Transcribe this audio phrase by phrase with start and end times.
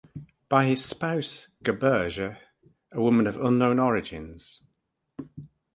[0.49, 2.35] By his spouse, Gerberge,
[2.91, 4.59] a woman of unknown origins.